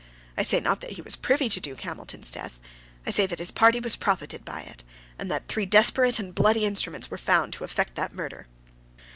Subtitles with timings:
[0.35, 2.59] I say not that he was privy to Duke Hamilton's death,
[3.05, 4.83] I say that his party profited by it;
[5.19, 8.47] and that three desperate and bloody instruments were found to effect that murder.